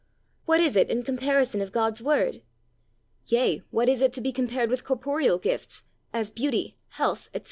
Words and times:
What 0.45 0.59
is 0.59 0.75
it 0.75 0.89
in 0.89 1.03
comparison 1.03 1.61
of 1.61 1.71
God's 1.71 2.01
Word? 2.01 2.41
yea, 3.27 3.61
what 3.69 3.87
is 3.87 4.01
it 4.01 4.11
to 4.13 4.21
be 4.21 4.31
compared 4.31 4.71
with 4.71 4.83
corporeal 4.83 5.37
gifts, 5.37 5.83
as 6.11 6.31
beauty, 6.31 6.75
health, 6.89 7.29
etc.? 7.35 7.39